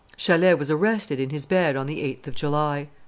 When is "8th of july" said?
2.01-2.87